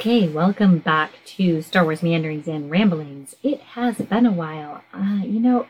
[0.00, 3.36] Okay, welcome back to Star Wars Meanderings and Ramblings.
[3.42, 4.82] It has been a while.
[4.94, 5.66] Uh, you know,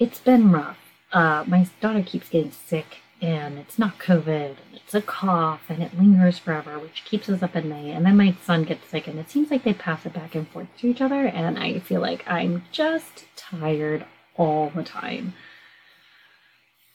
[0.00, 0.80] it's been rough.
[1.12, 5.96] Uh, my daughter keeps getting sick, and it's not COVID, it's a cough, and it
[5.96, 7.94] lingers forever, which keeps us up at night.
[7.94, 10.48] And then my son gets sick, and it seems like they pass it back and
[10.48, 14.06] forth to each other, and I feel like I'm just tired
[14.36, 15.34] all the time.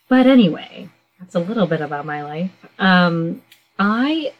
[0.09, 2.51] But anyway, that's a little bit about my life.
[2.77, 3.41] Um,
[3.79, 4.33] I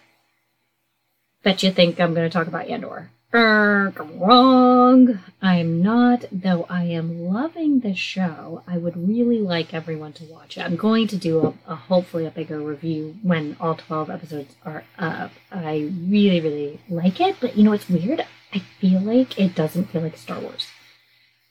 [1.45, 3.11] bet you think I'm going to talk about Andor.
[3.31, 5.19] Er, wrong.
[5.41, 8.63] I'm not, though I am loving the show.
[8.67, 10.61] I would really like everyone to watch it.
[10.61, 14.85] I'm going to do a, a hopefully a bigger review when all 12 episodes are
[14.97, 15.31] up.
[15.51, 18.25] I really, really like it, but you know what's weird?
[18.51, 20.67] I feel like it doesn't feel like Star Wars.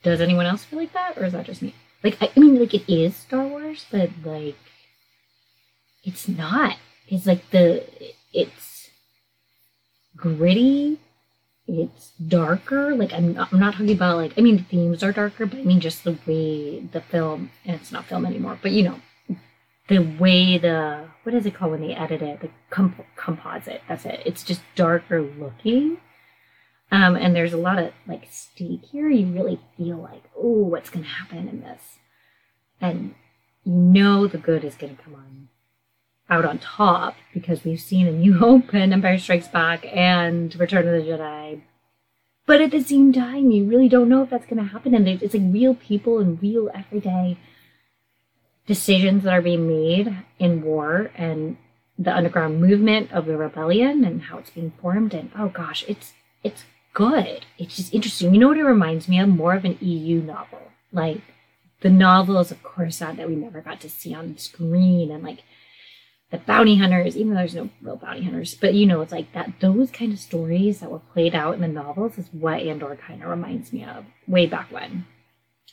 [0.03, 1.73] Does anyone else feel like that, or is that just me?
[2.03, 4.57] Like, I, I mean, like it is Star Wars, but like,
[6.03, 6.77] it's not.
[7.07, 7.85] It's like the,
[8.33, 8.74] it's
[10.15, 10.99] gritty
[11.67, 12.95] it's darker.
[12.95, 15.59] Like I'm not, I'm not talking about like I mean the themes are darker, but
[15.59, 18.99] I mean just the way the film and it's not film anymore, but you know
[19.87, 22.41] the way the what is it called when they edit it?
[22.41, 24.21] The comp- composite that's it.
[24.25, 25.97] It's just darker looking.
[26.91, 29.09] Um and there's a lot of like stake here.
[29.09, 31.97] You really feel like oh what's gonna happen in this?
[32.79, 33.15] And
[33.63, 35.49] you know the good is gonna come on
[36.29, 40.87] out on top because we've seen a New Hope and Empire Strikes Back and Return
[40.87, 41.61] of the Jedi.
[42.45, 44.93] But at the same time, you really don't know if that's going to happen.
[44.93, 47.37] And it's like real people and real everyday
[48.67, 51.57] decisions that are being made in war and
[51.97, 55.13] the underground movement of the rebellion and how it's being formed.
[55.13, 57.45] And oh gosh, it's it's good.
[57.57, 58.33] It's just interesting.
[58.33, 59.29] You know what it reminds me of?
[59.29, 61.21] More of an EU novel, like
[61.81, 65.43] the novels of Coruscant that we never got to see on screen, and like
[66.37, 69.53] bounty hunters, even though there's no real bounty hunters, but you know, it's like that,
[69.59, 73.23] those kind of stories that were played out in the novels is what Andor kind
[73.23, 75.05] of reminds me of way back when.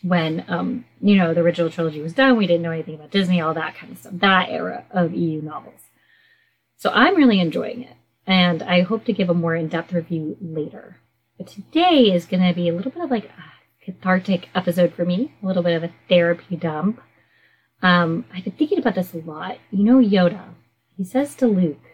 [0.03, 3.41] When, um, you know, the original trilogy was done, we didn't know anything about Disney,
[3.41, 5.81] all that kind of stuff, that era of EU novels.
[6.77, 7.97] So I'm really enjoying it,
[8.27, 10.99] and I hope to give a more in depth review later.
[11.39, 15.33] But today is to be a little bit of like a cathartic episode for me,
[15.43, 17.01] a little bit of a therapy dump
[17.83, 19.59] um, I've been thinking about this a lot.
[19.71, 20.55] You know, Yoda,
[20.97, 21.85] he says to Luke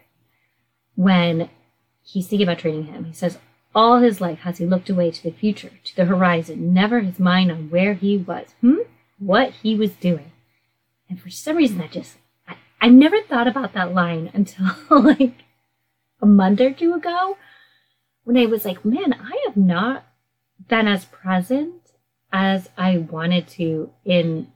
[0.95, 1.49] when
[2.05, 3.39] he's thinking about training him, he says,
[3.75, 7.19] all his life has he looked away to the future, to the horizon, never his
[7.19, 8.79] mind on where he was, hmm?
[9.19, 10.33] what he was doing.
[11.09, 12.17] And for some reason, that just,
[12.47, 15.45] I, I never thought about that line until like
[16.21, 17.37] a month or two ago
[18.25, 20.05] when I was like, man, I have not
[20.69, 21.75] been as present
[22.33, 24.53] as I wanted to in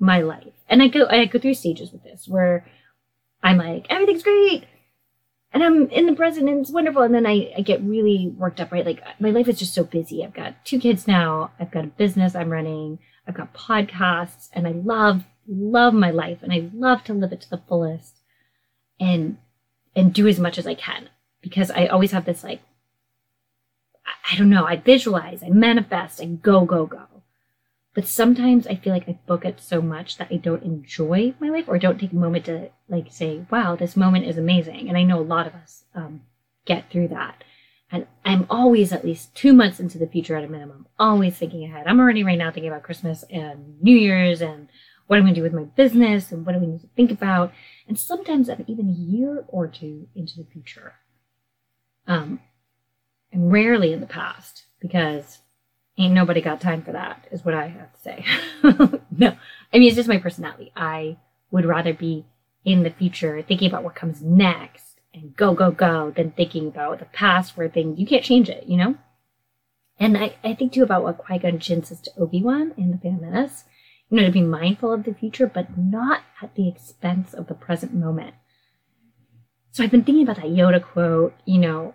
[0.00, 0.54] my life.
[0.68, 2.66] And I go I go through stages with this where
[3.42, 4.64] I'm like, everything's great.
[5.52, 7.02] And I'm in the present and it's wonderful.
[7.02, 8.86] And then I, I get really worked up, right?
[8.86, 10.24] Like my life is just so busy.
[10.24, 11.50] I've got two kids now.
[11.58, 13.00] I've got a business I'm running.
[13.26, 17.40] I've got podcasts and I love, love my life and I love to live it
[17.42, 18.20] to the fullest
[19.00, 19.38] and,
[19.96, 21.08] and do as much as I can
[21.40, 22.60] because I always have this like,
[24.30, 27.09] I don't know, I visualize, I manifest, I go, go, go.
[27.94, 31.48] But sometimes I feel like I book it so much that I don't enjoy my
[31.48, 34.88] life or don't take a moment to like say, wow, this moment is amazing.
[34.88, 36.22] And I know a lot of us um,
[36.64, 37.42] get through that.
[37.90, 41.64] And I'm always at least two months into the future at a minimum, always thinking
[41.64, 41.88] ahead.
[41.88, 44.68] I'm already right now thinking about Christmas and New Year's and
[45.08, 47.10] what I'm going to do with my business and what do we need to think
[47.10, 47.52] about.
[47.88, 50.94] And sometimes I'm even a year or two into the future.
[52.06, 52.38] Um,
[53.32, 55.40] and rarely in the past because
[56.00, 58.24] ain't nobody got time for that, is what I have to say.
[59.16, 59.36] no,
[59.72, 60.72] I mean, it's just my personality.
[60.74, 61.18] I
[61.50, 62.26] would rather be
[62.64, 66.98] in the future thinking about what comes next and go, go, go than thinking about
[66.98, 68.96] the past where things, you can't change it, you know?
[69.98, 72.90] And I, I think too about what Qui Gon Jinn says to Obi Wan in
[72.90, 73.64] The Phantom Menace,
[74.08, 77.54] you know, to be mindful of the future, but not at the expense of the
[77.54, 78.34] present moment.
[79.72, 81.94] So I've been thinking about that Yoda quote, you know,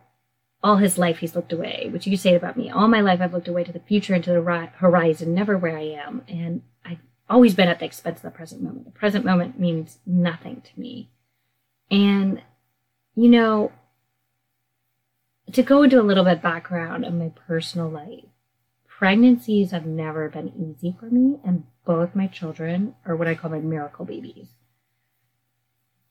[0.66, 2.72] all his life he's looked away, which you say about me.
[2.72, 5.78] All my life I've looked away to the future and to the horizon, never where
[5.78, 6.24] I am.
[6.28, 6.98] And I've
[7.30, 8.86] always been at the expense of the present moment.
[8.86, 11.12] The present moment means nothing to me.
[11.92, 12.42] And,
[13.14, 13.74] you know,
[15.54, 18.26] to go into a little bit background of my personal life,
[18.88, 23.52] pregnancies have never been easy for me, and both my children are what I call
[23.52, 24.48] my miracle babies.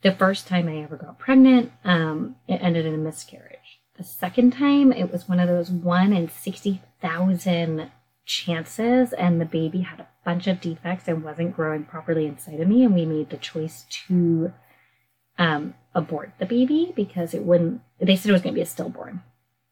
[0.03, 4.53] The first time I ever got pregnant, um, it ended in a miscarriage the second
[4.53, 7.91] time, it was one of those one in 60,000
[8.25, 12.69] chances, and the baby had a bunch of defects and wasn't growing properly inside of
[12.69, 12.85] me.
[12.85, 14.53] And we made the choice to
[15.39, 18.67] um, abort the baby because it wouldn't, they said it was going to be a
[18.67, 19.23] stillborn.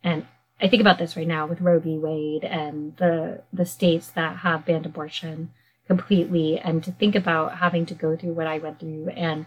[0.05, 0.27] And
[0.61, 1.99] I think about this right now with Roe v.
[1.99, 5.51] Wade and the the states that have banned abortion
[5.89, 9.47] completely, and to think about having to go through what I went through and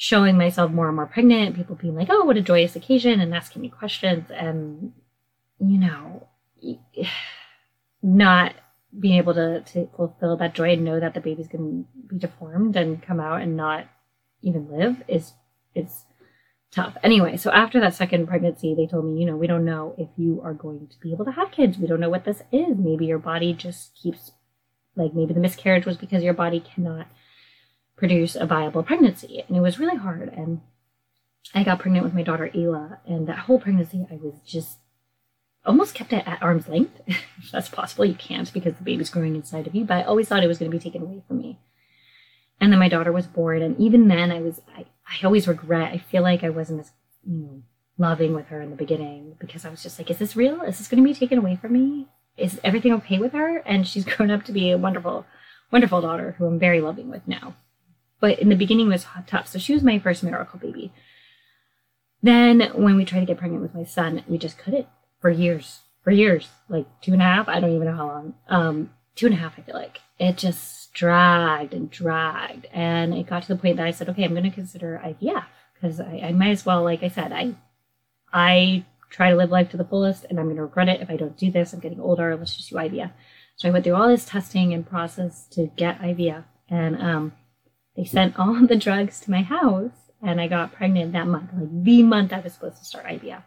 [0.00, 3.34] showing myself more and more pregnant, people being like, "Oh, what a joyous occasion," and
[3.34, 4.92] asking me questions, and
[5.58, 6.28] you know,
[8.02, 8.54] not
[8.98, 12.18] being able to, to fulfill that joy and know that the baby's going to be
[12.18, 13.86] deformed and come out and not
[14.40, 15.32] even live is
[15.74, 16.04] is
[16.70, 16.96] tough.
[17.02, 20.08] Anyway, so after that second pregnancy, they told me, you know, we don't know if
[20.16, 21.76] you are going to be able to have kids.
[21.76, 22.78] We don't know what this is.
[22.78, 24.30] Maybe your body just keeps
[24.94, 27.08] like maybe the miscarriage was because your body cannot
[27.98, 29.44] produce a viable pregnancy.
[29.46, 30.62] And it was really hard and
[31.54, 34.78] I got pregnant with my daughter Ayla and that whole pregnancy I was just
[35.68, 37.00] almost kept it at arm's length.
[37.06, 40.28] if that's possible, you can't because the baby's growing inside of you, but I always
[40.28, 41.58] thought it was going to be taken away from me.
[42.60, 45.92] And then my daughter was born, and even then, I was I, I always regret.
[45.92, 46.90] I feel like I wasn't as
[47.24, 47.62] you know
[47.98, 50.62] loving with her in the beginning because I was just like, is this real?
[50.62, 52.08] Is this going to be taken away from me?
[52.36, 53.58] Is everything okay with her?
[53.58, 55.24] And she's grown up to be a wonderful,
[55.70, 57.54] wonderful daughter who I'm very loving with now.
[58.20, 59.48] But in the beginning, was tough.
[59.48, 60.92] So she was my first miracle baby.
[62.22, 64.86] Then when we tried to get pregnant with my son, we just couldn't
[65.20, 67.48] for years, for years, like two and a half.
[67.48, 68.34] I don't even know how long.
[68.48, 70.00] Um, two and a half, I feel like.
[70.18, 72.66] It just dragged and dragged.
[72.72, 75.44] And it got to the point that I said, okay, I'm going to consider IVF
[75.74, 77.54] because I, I might as well, like I said, I,
[78.32, 81.10] I try to live life to the fullest and I'm going to regret it if
[81.10, 81.72] I don't do this.
[81.72, 82.36] I'm getting older.
[82.36, 83.12] Let's just do IVF.
[83.56, 86.44] So I went through all this testing and process to get IVF.
[86.68, 87.32] And um,
[87.98, 89.90] they sent all the drugs to my house
[90.22, 93.42] and I got pregnant that month, like the month I was supposed to start IVF.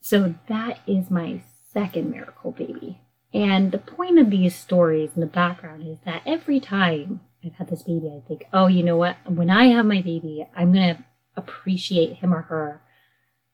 [0.00, 1.42] So that is my
[1.72, 3.00] second miracle baby.
[3.32, 7.68] And the point of these stories in the background is that every time I've had
[7.68, 9.16] this baby, I think, oh, you know what?
[9.26, 11.04] When I have my baby, I'm going to
[11.36, 12.82] appreciate him or her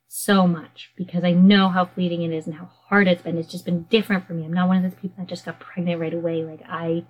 [0.09, 3.37] so much because I know how fleeting it is and how hard it's been.
[3.37, 4.45] It's just been different for me.
[4.45, 6.43] I'm not one of those people that just got pregnant right away.
[6.43, 7.05] Like I,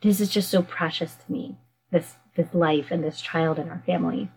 [0.00, 1.58] this is just so precious to me.
[1.90, 4.30] This this life and this child in our family.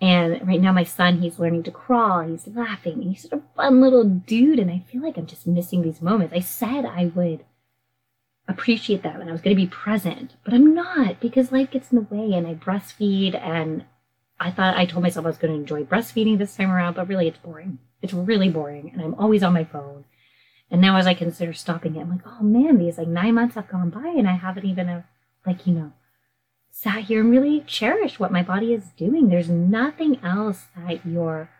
[0.00, 3.42] And right now, my son, he's learning to crawl, he's laughing, And he's such a
[3.54, 4.58] fun little dude.
[4.58, 6.34] And I feel like I'm just missing these moments.
[6.34, 7.44] I said I would
[8.48, 11.92] appreciate them and I was going to be present, but I'm not because life gets
[11.92, 13.40] in the way and I breastfeed.
[13.40, 13.84] And
[14.40, 17.06] I thought I told myself I was going to enjoy breastfeeding this time around, but
[17.06, 17.78] really it's boring.
[18.02, 18.90] It's really boring.
[18.92, 20.04] And I'm always on my phone.
[20.68, 23.54] And now, as I consider stopping it, I'm like, oh man, these like nine months
[23.54, 25.02] have gone by and I haven't even, uh,
[25.46, 25.92] like, you know,
[26.72, 29.28] sat here and really cherished what my body is doing.
[29.28, 31.50] There's nothing else that you're,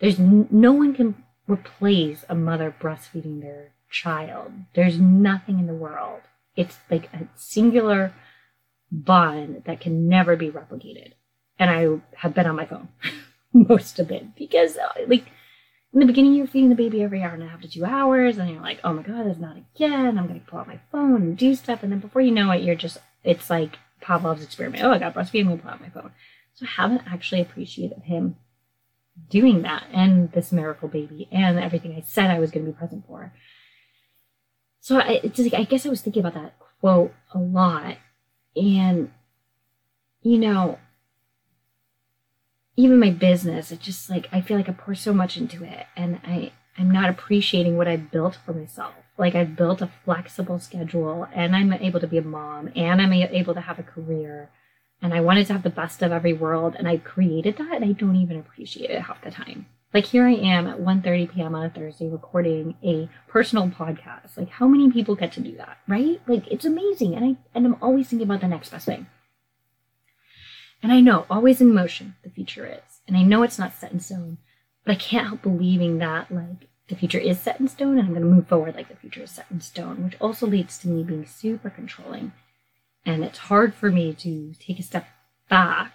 [0.00, 4.52] there's no one can replace a mother breastfeeding their child.
[4.74, 6.22] There's nothing in the world.
[6.56, 8.14] It's like a singular
[8.90, 11.12] bond that can never be replicated.
[11.58, 12.88] And I have been on my phone
[13.52, 15.26] most of it because, uh, like,
[15.92, 18.38] in the beginning, you're feeding the baby every hour and a half to two hours,
[18.38, 20.16] and you're like, oh my god, there's not again.
[20.16, 21.82] I'm going to pull out my phone and do stuff.
[21.82, 24.84] And then before you know it, you're just, it's like Pavlov's experiment.
[24.84, 26.12] Oh, I got breastfeeding, pull out my phone.
[26.54, 28.36] So I haven't actually appreciated him
[29.30, 32.78] doing that and this miracle baby and everything I said I was going to be
[32.78, 33.32] present for.
[34.80, 37.96] So I, like, I guess I was thinking about that quote a lot.
[38.56, 39.10] And,
[40.22, 40.78] you know,
[42.76, 45.86] even my business, it just like, I feel like I pour so much into it
[45.96, 48.94] and I, I'm not appreciating what I've built for myself.
[49.18, 53.12] Like I've built a flexible schedule and I'm able to be a mom and I'm
[53.12, 54.50] able to have a career
[55.02, 57.84] and I wanted to have the best of every world and I created that and
[57.84, 59.66] I don't even appreciate it half the time.
[59.92, 61.54] Like here I am at 1:30 p.m.
[61.54, 64.38] on a Thursday recording a personal podcast.
[64.38, 66.20] Like how many people get to do that, right?
[66.26, 69.06] Like it's amazing and I and I'm always thinking about the next best thing.
[70.82, 73.00] And I know always in motion the future is.
[73.06, 74.38] And I know it's not set in stone,
[74.84, 78.14] but I can't help believing that like the future is set in stone and I'm
[78.14, 80.88] going to move forward like the future is set in stone, which also leads to
[80.88, 82.32] me being super controlling.
[83.06, 85.06] And it's hard for me to take a step
[85.48, 85.94] back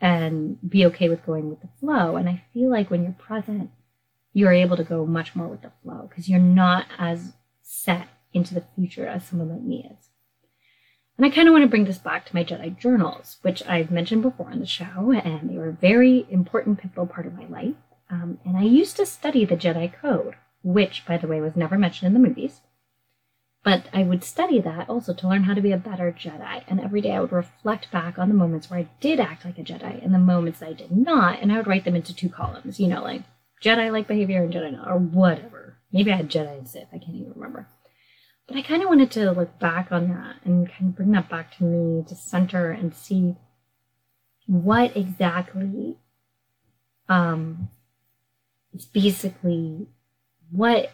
[0.00, 2.16] and be okay with going with the flow.
[2.16, 3.70] And I feel like when you're present,
[4.32, 8.52] you're able to go much more with the flow because you're not as set into
[8.52, 10.08] the future as someone like me is.
[11.16, 13.92] And I kind of want to bring this back to my Jedi journals, which I've
[13.92, 17.46] mentioned before on the show, and they were a very important, pivotal part of my
[17.46, 17.76] life.
[18.10, 21.76] Um, and I used to study the Jedi Code, which, by the way, was never
[21.76, 22.60] mentioned in the movies.
[23.64, 26.62] But I would study that also to learn how to be a better Jedi.
[26.68, 29.58] And every day I would reflect back on the moments where I did act like
[29.58, 31.40] a Jedi and the moments I did not.
[31.40, 33.22] And I would write them into two columns, you know, like
[33.60, 35.78] Jedi like behavior and Jedi not, or whatever.
[35.92, 37.66] Maybe I had Jedi and Sith, I can't even remember.
[38.46, 41.28] But I kind of wanted to look back on that and kind of bring that
[41.28, 43.34] back to me to center and see
[44.46, 45.98] what exactly
[47.08, 47.68] um,
[48.84, 49.86] basically
[50.50, 50.92] what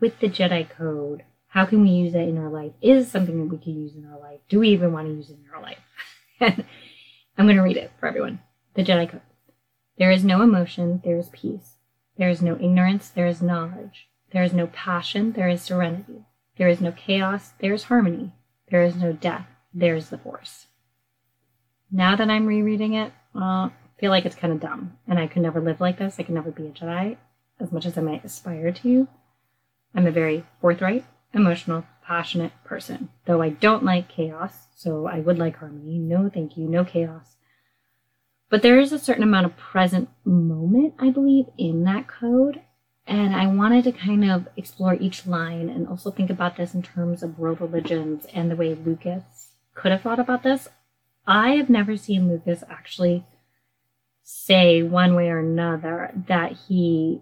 [0.00, 2.72] with the Jedi Code, how can we use it in our life?
[2.82, 4.40] Is something that we can use in our life?
[4.48, 5.78] Do we even want to use it in our life?
[7.38, 8.40] I'm going to read it for everyone.
[8.74, 9.22] The Jedi Code.
[9.98, 11.76] There is no emotion, there is peace.
[12.16, 14.08] There is no ignorance, there is knowledge.
[14.32, 16.24] There is no passion, there is serenity.
[16.56, 18.32] There is no chaos, there is harmony.
[18.70, 20.66] There is no death, there is the force.
[21.90, 25.42] Now that I'm rereading it, well, feel like it's kind of dumb, and I could
[25.42, 26.16] never live like this.
[26.18, 27.18] I could never be a Jedi,
[27.60, 29.06] as much as I might aspire to.
[29.94, 31.04] I'm a very forthright,
[31.34, 35.98] emotional, passionate person, though I don't like chaos, so I would like harmony.
[35.98, 37.36] No, thank you, no chaos.
[38.48, 42.62] But there is a certain amount of present moment, I believe, in that code.
[43.06, 46.82] And I wanted to kind of explore each line and also think about this in
[46.82, 50.68] terms of world religions and the way Lucas could have thought about this.
[51.26, 53.24] I have never seen Lucas actually
[54.32, 57.20] say one way or another that he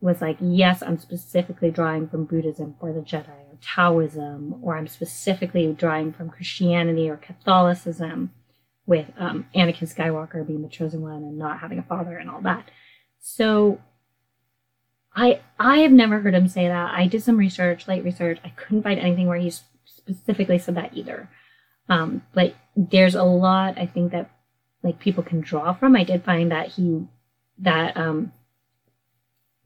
[0.00, 4.88] was like, yes, I'm specifically drawing from Buddhism for the Jedi or Taoism, or I'm
[4.88, 8.32] specifically drawing from Christianity or Catholicism
[8.86, 12.40] with um, Anakin Skywalker being the chosen one and not having a father and all
[12.40, 12.68] that.
[13.20, 13.80] So
[15.14, 16.94] I I have never heard him say that.
[16.94, 18.38] I did some research, light research.
[18.44, 19.52] I couldn't find anything where he
[19.84, 21.28] specifically said that either.
[21.88, 24.30] Um, but there's a lot I think that
[24.82, 25.96] like people can draw from.
[25.96, 27.06] I did find that he
[27.58, 28.32] that um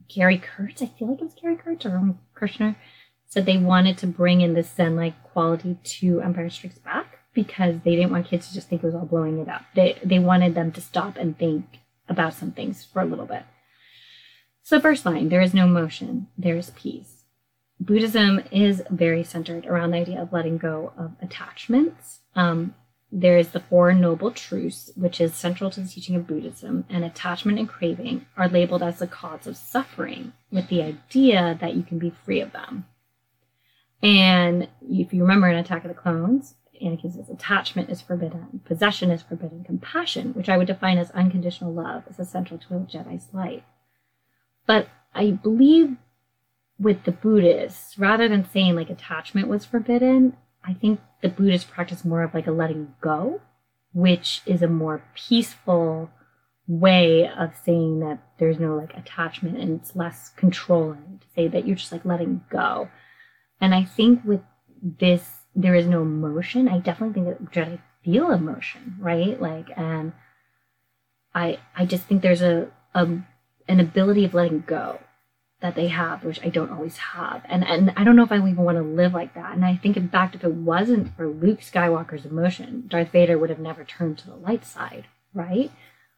[0.08, 2.76] Gary Kurtz, I feel like it was Gary Kurtz or Kershner,
[3.26, 7.80] said they wanted to bring in this Zen like quality to Empire Strikes Back because
[7.84, 9.62] they didn't want kids to just think it was all blowing it up.
[9.74, 11.78] They they wanted them to stop and think
[12.08, 13.44] about some things for a little bit.
[14.62, 17.24] So first line, there is no motion, there is peace.
[17.80, 22.20] Buddhism is very centered around the idea of letting go of attachments.
[22.34, 22.74] Um,
[23.12, 27.04] there is the Four Noble Truths, which is central to the teaching of Buddhism, and
[27.04, 31.82] attachment and craving are labeled as the cause of suffering, with the idea that you
[31.82, 32.86] can be free of them.
[34.02, 39.10] And if you remember in Attack of the Clones, Anakin says attachment is forbidden, possession
[39.10, 43.32] is forbidden, compassion, which I would define as unconditional love, is essential to a Jedi's
[43.32, 43.62] life.
[44.66, 45.96] But I believe
[46.78, 52.04] with the Buddhists, rather than saying like attachment was forbidden, I think the Buddhist practice
[52.04, 53.40] more of like a letting go,
[53.92, 56.10] which is a more peaceful
[56.66, 61.66] way of saying that there's no like attachment and it's less controlling to say that
[61.66, 62.88] you're just like letting go.
[63.60, 64.40] And I think with
[64.82, 66.68] this, there is no emotion.
[66.68, 69.40] I definitely think that I feel emotion, right?
[69.40, 70.12] Like, and
[71.34, 73.06] I, I just think there's a, a
[73.66, 74.98] an ability of letting go
[75.64, 77.40] that they have, which I don't always have.
[77.46, 79.54] And and I don't know if I even want to live like that.
[79.54, 83.48] And I think in fact if it wasn't for Luke Skywalker's emotion, Darth Vader would
[83.48, 85.70] have never turned to the light side, right?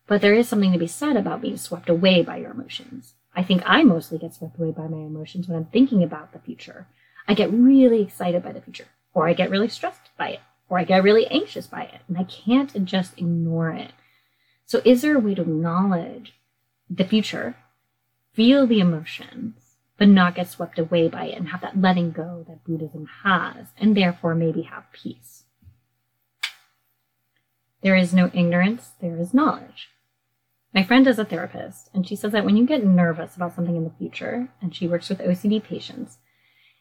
[0.09, 3.15] But there is something to be said about being swept away by your emotions.
[3.37, 6.41] I think I mostly get swept away by my emotions when I'm thinking about the
[6.41, 6.89] future.
[7.29, 10.81] I get really excited by the future, or I get really stressed by it, or
[10.81, 13.93] I get really anxious by it, and I can't just ignore it.
[14.65, 16.35] So, is there a way to acknowledge
[16.91, 17.55] the future
[18.37, 22.45] feel the emotions, but not get swept away by it and have that letting go
[22.47, 25.45] that Buddhism has, and therefore maybe have peace.
[27.83, 29.89] There is no ignorance, there is knowledge.
[30.75, 33.77] My friend is a therapist, and she says that when you get nervous about something
[33.77, 36.19] in the future, and she works with OCD patients,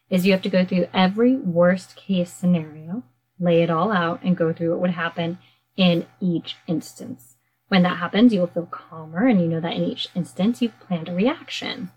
[0.10, 3.04] is you have to go through every worst case scenario,
[3.40, 5.38] lay it all out, and go through what would happen
[5.78, 7.35] in each instance.
[7.68, 10.80] When that happens, you will feel calmer and you know that in each instance you've
[10.80, 11.92] planned a reaction.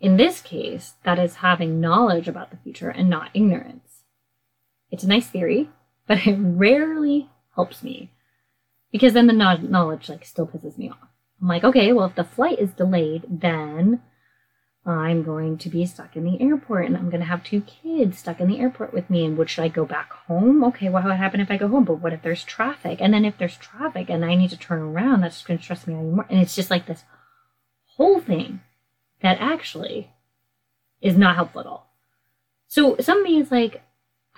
[0.00, 4.04] In this case, that is having knowledge about the future and not ignorance.
[4.90, 5.70] It's a nice theory,
[6.06, 8.12] but it rarely helps me
[8.90, 11.08] because then the knowledge like still pisses me off.
[11.40, 14.02] I'm like, okay, well, if the flight is delayed, then
[14.88, 18.18] I'm going to be stuck in the airport and I'm going to have two kids
[18.18, 19.24] stuck in the airport with me.
[19.24, 20.64] And what should I go back home?
[20.64, 21.84] Okay, well, what would happen if I go home?
[21.84, 22.98] But what if there's traffic?
[23.00, 25.86] And then if there's traffic and I need to turn around, that's going to stress
[25.86, 26.26] me out even more.
[26.30, 27.04] And it's just like this
[27.96, 28.60] whole thing
[29.20, 30.10] that actually
[31.00, 31.92] is not helpful at all.
[32.66, 33.82] So some of me is like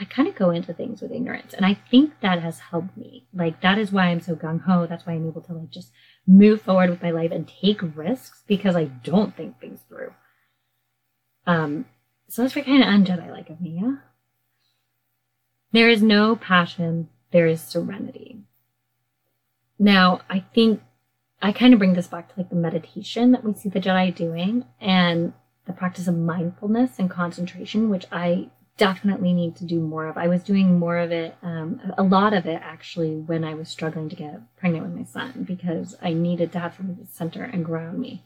[0.00, 3.26] I kind of go into things with ignorance, and I think that has helped me.
[3.34, 4.86] Like that is why I'm so gung ho.
[4.86, 5.92] That's why I'm able to like just
[6.26, 10.14] move forward with my life and take risks because I don't think things through.
[11.50, 11.86] Um,
[12.28, 13.96] so that's what kind of unjedi like of me, yeah?
[15.72, 18.42] There is no passion, there is serenity.
[19.76, 20.80] Now, I think
[21.42, 24.14] I kind of bring this back to like the meditation that we see the Jedi
[24.14, 25.32] doing and
[25.66, 30.16] the practice of mindfulness and concentration, which I definitely need to do more of.
[30.16, 33.68] I was doing more of it, um, a lot of it actually, when I was
[33.68, 37.42] struggling to get pregnant with my son because I needed to have something to center
[37.42, 38.22] and ground me.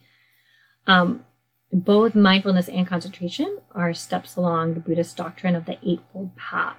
[0.85, 1.25] Um,
[1.71, 6.77] both mindfulness and concentration are steps along the Buddhist doctrine of the Eightfold Path.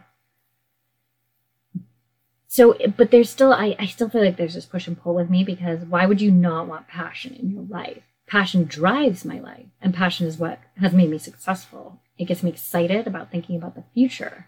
[2.49, 5.29] So, but there's still, I, I still feel like there's this push and pull with
[5.29, 8.03] me because why would you not want passion in your life?
[8.27, 12.01] Passion drives my life, and passion is what has made me successful.
[12.19, 14.47] It gets me excited about thinking about the future.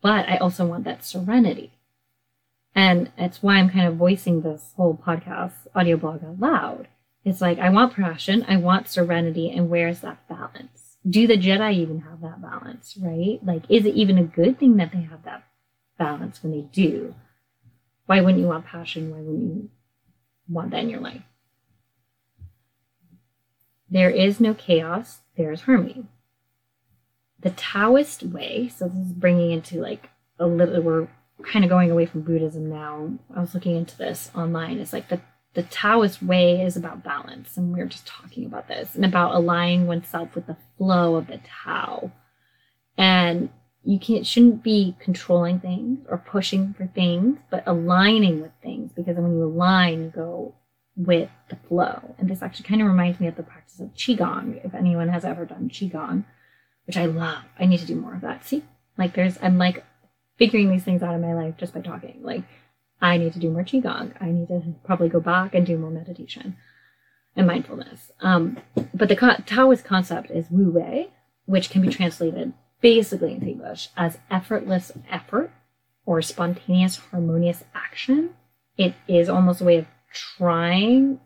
[0.00, 1.72] But I also want that serenity.
[2.74, 6.88] And it's why I'm kind of voicing this whole podcast audio blog out loud.
[7.26, 10.96] It's like, I want passion, I want serenity, and where's that balance?
[11.10, 13.40] Do the Jedi even have that balance, right?
[13.44, 15.42] Like, is it even a good thing that they have that
[15.98, 17.16] balance when they do?
[18.06, 19.10] Why wouldn't you want passion?
[19.10, 19.70] Why wouldn't you
[20.48, 21.22] want that in your life?
[23.90, 26.04] There is no chaos, there is harmony.
[27.40, 31.08] The Taoist way, so this is bringing into like a little, we're
[31.44, 33.18] kind of going away from Buddhism now.
[33.34, 34.78] I was looking into this online.
[34.78, 35.20] It's like the,
[35.56, 39.34] the Taoist way is about balance, and we were just talking about this, and about
[39.34, 42.12] aligning oneself with the flow of the Tao.
[42.98, 43.48] And
[43.82, 49.16] you can't shouldn't be controlling things or pushing for things, but aligning with things because
[49.16, 50.54] when you align, you go
[50.94, 52.14] with the flow.
[52.18, 55.24] And this actually kind of reminds me of the practice of Qigong, if anyone has
[55.24, 56.24] ever done Qigong,
[56.86, 57.44] which I love.
[57.58, 58.44] I need to do more of that.
[58.44, 58.62] See?
[58.98, 59.84] Like there's I'm like
[60.36, 62.20] figuring these things out in my life just by talking.
[62.22, 62.42] Like
[63.00, 64.12] I need to do more Qigong.
[64.20, 66.56] I need to probably go back and do more meditation
[67.34, 68.10] and mindfulness.
[68.20, 68.58] Um,
[68.94, 71.10] but the Taoist concept is Wu Wei,
[71.44, 75.50] which can be translated basically in English as effortless effort
[76.04, 78.30] or spontaneous harmonious action.
[78.78, 81.20] It is almost a way of trying,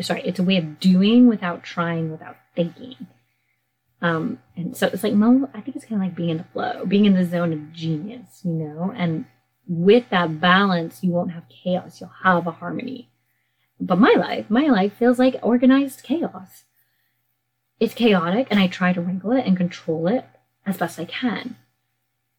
[0.00, 2.94] sorry, it's a way of doing without trying, without thinking.
[4.02, 6.86] Um, and so it's like, I think it's kind of like being in the flow,
[6.86, 8.92] being in the zone of genius, you know?
[8.96, 9.26] And
[9.70, 13.08] with that balance, you won't have chaos, you'll have a harmony.
[13.78, 16.64] But my life, my life feels like organized chaos.
[17.78, 20.26] It's chaotic, and I try to wrangle it and control it
[20.66, 21.56] as best I can.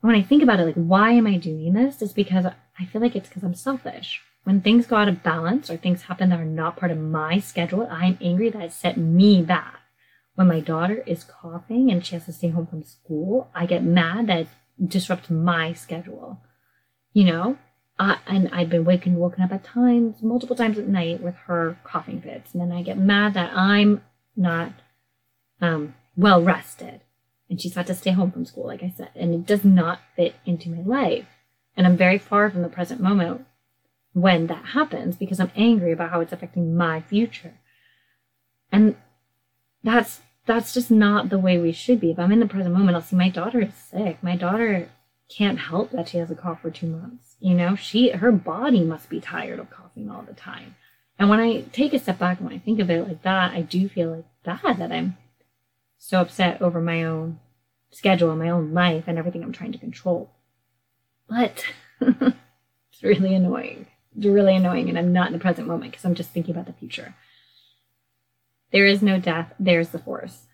[0.02, 2.02] When I think about it, like, why am I doing this?
[2.02, 4.22] It's because I feel like it's because I'm selfish.
[4.44, 7.40] When things go out of balance or things happen that are not part of my
[7.40, 9.80] schedule, I'm angry that it set me back.
[10.36, 13.84] When my daughter is coughing and she has to stay home from school, I get
[13.84, 14.48] mad that it
[14.86, 16.42] disrupts my schedule.
[17.14, 17.58] You know,
[18.00, 22.22] and I've been waking, woken up at times, multiple times at night with her coughing
[22.22, 24.02] fits, and then I get mad that I'm
[24.36, 24.72] not
[25.62, 27.02] um, well rested,
[27.50, 30.00] and she's had to stay home from school, like I said, and it does not
[30.16, 31.28] fit into my life,
[31.76, 33.46] and I'm very far from the present moment
[34.14, 37.54] when that happens because I'm angry about how it's affecting my future.
[38.72, 38.96] And
[39.84, 42.12] that's that's just not the way we should be.
[42.12, 44.22] If I'm in the present moment, I'll see my daughter is sick.
[44.24, 44.90] My daughter
[45.32, 47.36] can't help that she has a cough for two months.
[47.40, 50.76] You know, she her body must be tired of coughing all the time.
[51.18, 53.54] And when I take a step back and when I think of it like that,
[53.54, 55.18] I do feel like bad that I'm
[55.98, 57.40] so upset over my own
[57.92, 60.32] schedule, and my own life, and everything I'm trying to control.
[61.30, 61.66] But
[62.02, 66.16] it's really annoying It's really annoying and I'm not in the present moment because I'm
[66.16, 67.16] just thinking about the future.
[68.72, 70.48] There is no death, there's the force.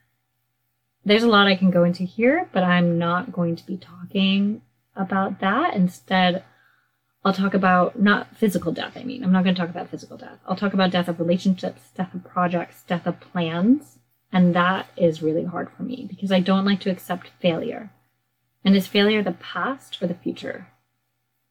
[1.06, 4.62] There's a lot I can go into here, but I'm not going to be talking
[4.98, 5.76] about that.
[5.76, 6.44] Instead,
[7.24, 9.24] I'll talk about not physical death, I mean.
[9.24, 10.40] I'm not going to talk about physical death.
[10.48, 14.00] I'll talk about death of relationships, death of projects, death of plans.
[14.32, 17.92] And that is really hard for me because I don't like to accept failure.
[18.64, 20.68] And is failure the past or the future?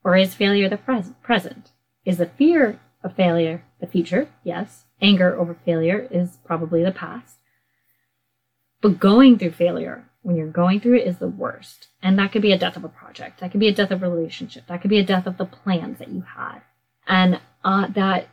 [0.05, 1.73] Or is failure the pres- present?
[2.05, 4.29] Is the fear of failure the future?
[4.45, 4.85] Yes.
[5.01, 7.37] Anger over failure is probably the past.
[8.81, 11.87] But going through failure, when you're going through it, is the worst.
[12.03, 13.39] And that could be a death of a project.
[13.39, 14.67] That could be a death of a relationship.
[14.67, 16.63] That could be a death of the plans that you had.
[17.07, 18.27] And uh, that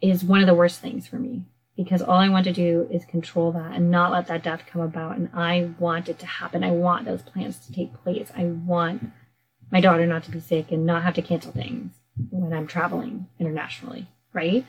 [0.00, 1.42] is one of the worst things for me
[1.76, 4.80] because all I want to do is control that and not let that death come
[4.80, 5.16] about.
[5.16, 6.62] And I want it to happen.
[6.62, 8.30] I want those plans to take place.
[8.36, 9.10] I want
[9.72, 11.94] my daughter not to be sick and not have to cancel things
[12.30, 14.64] when I'm traveling internationally, right?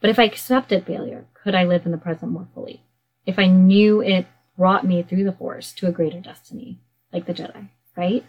[0.00, 2.82] But if I accepted failure, could I live in the present more fully?
[3.26, 6.80] If I knew it brought me through the force to a greater destiny,
[7.12, 8.24] like the Jedi, right?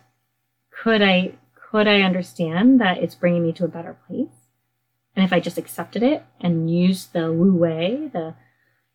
[0.83, 1.33] Could I
[1.71, 4.47] could I understand that it's bringing me to a better place?
[5.15, 8.35] And if I just accepted it and used the Wu Wei, the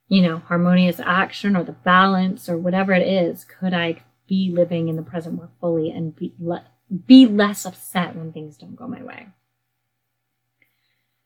[0.08, 4.88] you know, harmonious action or the balance or whatever it is, could I be living
[4.88, 6.64] in the present more fully and be let
[7.06, 9.28] be less upset when things don't go my way.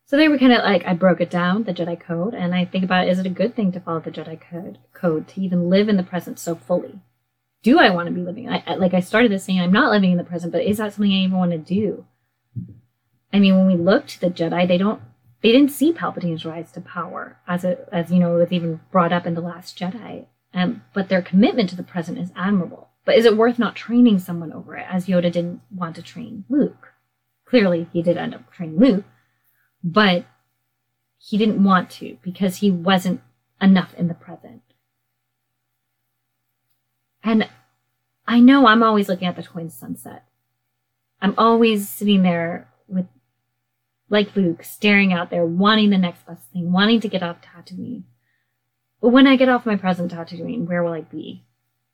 [0.06, 2.66] So they were kind of like, I broke it down, the Jedi Code, and I
[2.66, 5.70] think about is it a good thing to follow the Jedi Code, code to even
[5.70, 7.00] live in the present so fully?
[7.62, 8.50] Do I want to be living?
[8.50, 10.92] I, like I started this saying, I'm not living in the present, but is that
[10.92, 12.04] something I even want to do?
[13.32, 15.00] I mean, when we look to the Jedi, they don't
[15.44, 19.12] they didn't see Palpatine's rise to power, as it, as you know, was even brought
[19.12, 20.24] up in the Last Jedi.
[20.54, 22.88] Um, but their commitment to the present is admirable.
[23.04, 26.44] But is it worth not training someone over it, as Yoda didn't want to train
[26.48, 26.94] Luke?
[27.44, 29.04] Clearly, he did end up training Luke,
[29.84, 30.24] but
[31.18, 33.20] he didn't want to because he wasn't
[33.60, 34.62] enough in the present.
[37.22, 37.48] And
[38.26, 40.24] I know I'm always looking at the twin sunset.
[41.20, 43.06] I'm always sitting there with,
[44.08, 48.04] like Luke, staring out there, wanting the next best thing, wanting to get off Tatooine.
[49.00, 51.44] But when I get off my present Tatooine, where will I be?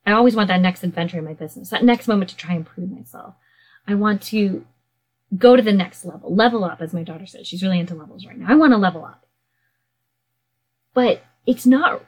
[0.07, 2.66] I always want that next adventure in my business, that next moment to try and
[2.66, 3.35] prove myself.
[3.87, 4.64] I want to
[5.37, 7.47] go to the next level, level up, as my daughter says.
[7.47, 8.47] She's really into levels right now.
[8.49, 9.27] I want to level up.
[10.93, 12.03] But it's not,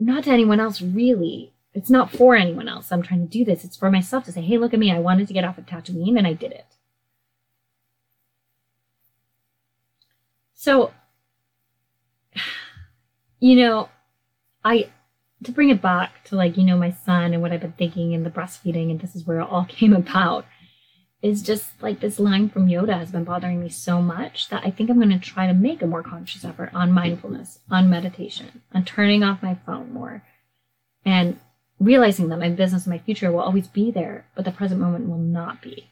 [0.00, 1.52] not to anyone else really.
[1.74, 2.90] It's not for anyone else.
[2.90, 3.64] I'm trying to do this.
[3.64, 4.90] It's for myself to say, hey, look at me.
[4.90, 6.66] I wanted to get off of Tatooine and I did it.
[10.54, 10.92] So,
[13.38, 13.90] you know,
[14.64, 14.90] I,
[15.44, 18.12] to bring it back to like, you know, my son and what I've been thinking
[18.12, 20.44] and the breastfeeding, and this is where it all came about
[21.20, 24.70] is just like this line from Yoda has been bothering me so much that I
[24.70, 28.62] think I'm going to try to make a more conscious effort on mindfulness, on meditation,
[28.72, 30.22] on turning off my phone more,
[31.04, 31.38] and
[31.80, 35.08] realizing that my business and my future will always be there, but the present moment
[35.08, 35.90] will not be.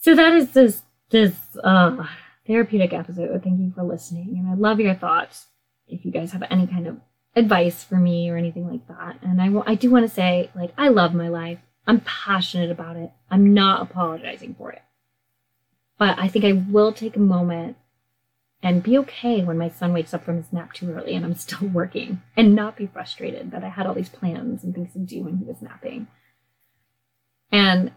[0.00, 2.06] So that is this this uh,
[2.46, 3.42] therapeutic episode.
[3.42, 5.46] Thank you for listening, and I love your thoughts.
[5.86, 7.00] If you guys have any kind of
[7.36, 10.74] advice for me or anything like that, and I, I do want to say, like,
[10.76, 11.58] I love my life.
[11.86, 13.10] I'm passionate about it.
[13.30, 14.82] I'm not apologizing for it.
[15.98, 17.76] But I think I will take a moment
[18.62, 21.34] and be okay when my son wakes up from his nap too early and I'm
[21.34, 24.98] still working and not be frustrated that I had all these plans and things to
[24.98, 26.06] do when he was napping.
[27.52, 27.92] And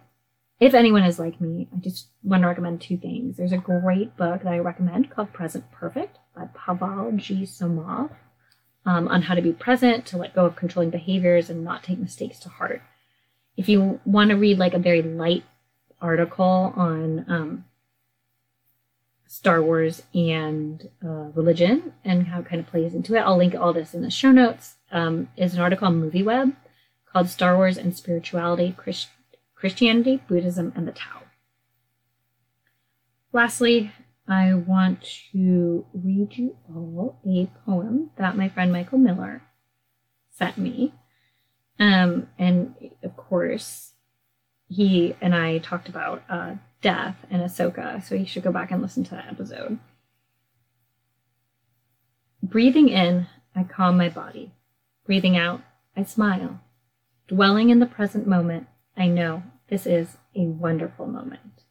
[0.60, 3.38] if anyone is like me, I just want to recommend two things.
[3.38, 7.44] There's a great book that I recommend called Present Perfect by Pavel G.
[7.44, 8.12] Somov
[8.86, 12.00] um, on how to be present, to let go of controlling behaviors, and not take
[12.00, 12.82] mistakes to heart
[13.58, 15.44] if you want to read like a very light
[16.00, 17.66] article on um,
[19.26, 23.56] Star Wars and uh, religion and how it kind of plays into it, I'll link
[23.56, 24.76] all this in the show notes.
[24.92, 26.56] Um, is an article on MovieWeb
[27.12, 29.10] called Star Wars and Spirituality, Christ-
[29.54, 31.24] Christianity, Buddhism, and the Tao.
[33.34, 33.92] Lastly,
[34.28, 39.42] I want to read you all a poem that my friend Michael Miller
[40.32, 40.94] sent me.
[41.80, 43.94] Um, and of course,
[44.68, 48.82] he and I talked about uh, death and Ahsoka, so you should go back and
[48.82, 49.80] listen to that episode.
[52.44, 54.54] Breathing in, I calm my body.
[55.06, 55.62] Breathing out,
[55.96, 56.62] I smile.
[57.28, 61.64] Dwelling in the present moment, I know this is a wonderful moment.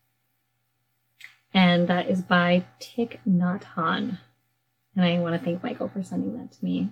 [1.55, 4.19] And that is by Thich Nhat Hanh.
[4.95, 6.91] And I want to thank Michael for sending that to me.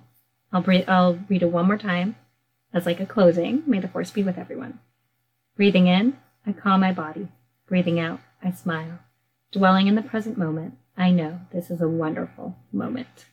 [0.53, 2.17] I'll, breathe, I'll read it one more time.
[2.75, 4.81] As like a closing, may the force be with everyone.
[5.57, 7.29] Breathing in, I calm my body.
[7.69, 8.99] Breathing out, I smile.
[9.53, 13.27] Dwelling in the present moment, I know this is a wonderful moment.